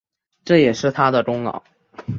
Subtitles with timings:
[0.43, 1.61] 这也是他的功劳